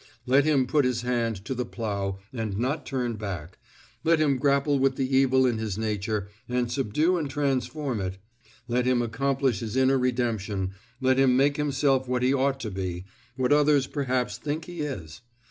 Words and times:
Let 0.25 0.45
him 0.45 0.65
put 0.65 0.83
his 0.83 1.01
hand 1.03 1.45
to 1.45 1.53
the 1.53 1.63
plough 1.63 2.17
and 2.33 2.57
not 2.57 2.87
turn 2.87 3.17
back, 3.17 3.59
let 4.03 4.17
him 4.17 4.39
grapple 4.39 4.79
with 4.79 4.95
the 4.95 5.15
evil 5.15 5.45
in 5.45 5.59
his 5.59 5.77
nature 5.77 6.27
and 6.49 6.71
subdue 6.71 7.17
and 7.19 7.29
transform 7.29 8.01
it, 8.01 8.17
let 8.67 8.87
him 8.87 9.03
accomplish 9.03 9.59
his 9.59 9.75
inner 9.75 9.99
redemption, 9.99 10.71
let 11.01 11.19
him 11.19 11.37
make 11.37 11.57
himself 11.57 12.07
what 12.07 12.23
he 12.23 12.33
ought 12.33 12.59
to 12.61 12.71
be 12.71 13.05
what 13.35 13.53
others 13.53 13.85
perhaps 13.85 14.39
think 14.39 14.65
he 14.65 14.81
is. 14.81 15.21